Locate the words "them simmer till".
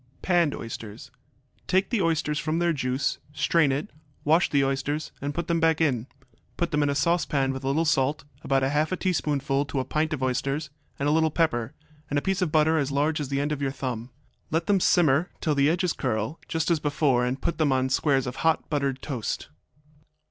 14.65-15.53